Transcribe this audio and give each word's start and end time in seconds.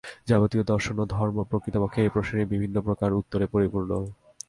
যাবতীয় 0.29 0.63
দর্শন 0.63 0.95
ও 0.99 1.05
ধর্ম 1.15 1.37
প্রকৃতপক্ষে 1.43 1.99
এই 2.01 2.11
প্রশ্নেরই 2.15 2.51
বিভিন্ন 2.53 2.75
প্রকার 2.87 3.09
উত্তরে 3.13 3.45
পরিপূর্ণ। 3.53 3.91